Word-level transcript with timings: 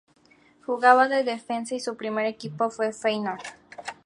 Jugaba 0.65 1.07
de 1.07 1.23
defensa 1.23 1.75
y 1.75 1.79
su 1.79 1.95
primer 1.95 2.25
equipo 2.25 2.71
fue 2.71 2.91
Feyenoord. 2.91 3.43